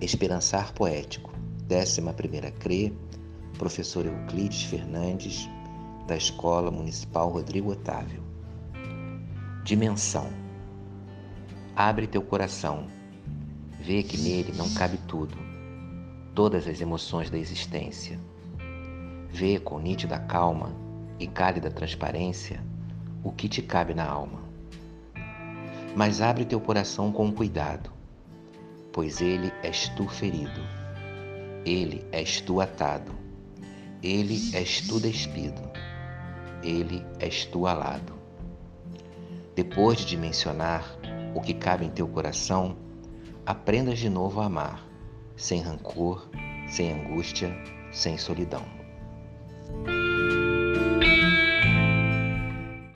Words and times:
Esperançar 0.00 0.72
Poético, 0.74 1.32
11 1.68 2.00
CRE, 2.60 2.96
professor 3.58 4.06
Euclides 4.06 4.62
Fernandes, 4.62 5.50
da 6.06 6.16
Escola 6.16 6.70
Municipal 6.70 7.28
Rodrigo 7.28 7.72
Otávio. 7.72 8.22
Dimensão. 9.64 10.28
Abre 11.74 12.06
teu 12.06 12.22
coração, 12.22 12.86
vê 13.80 14.04
que 14.04 14.16
nele 14.16 14.52
não 14.56 14.72
cabe 14.72 14.98
tudo, 15.08 15.36
todas 16.32 16.68
as 16.68 16.80
emoções 16.80 17.28
da 17.28 17.36
existência. 17.36 18.20
Vê 19.28 19.58
com 19.58 19.80
nítida 19.80 20.16
calma 20.20 20.70
e 21.18 21.26
cálida 21.26 21.72
transparência 21.72 22.64
o 23.24 23.32
que 23.32 23.48
te 23.48 23.62
cabe 23.62 23.94
na 23.94 24.08
alma. 24.08 24.44
Mas 25.96 26.20
abre 26.20 26.44
teu 26.44 26.60
coração 26.60 27.10
com 27.10 27.32
cuidado, 27.32 27.97
pois 28.98 29.20
ele 29.20 29.52
és 29.62 29.88
tu 29.90 30.08
ferido, 30.08 30.60
ele 31.64 32.04
és 32.10 32.40
tu 32.40 32.60
atado, 32.60 33.12
ele 34.02 34.50
és 34.52 34.80
tu 34.88 34.98
despido, 34.98 35.62
ele 36.64 37.06
és 37.20 37.44
tu 37.44 37.68
alado. 37.68 38.12
Depois 39.54 40.00
de 40.00 40.06
dimensionar 40.06 40.82
o 41.32 41.40
que 41.40 41.54
cabe 41.54 41.84
em 41.84 41.90
teu 41.90 42.08
coração, 42.08 42.76
aprendas 43.46 44.00
de 44.00 44.10
novo 44.10 44.40
a 44.40 44.46
amar, 44.46 44.84
sem 45.36 45.62
rancor, 45.62 46.28
sem 46.66 46.90
angústia, 46.90 47.56
sem 47.92 48.18
solidão. 48.18 48.64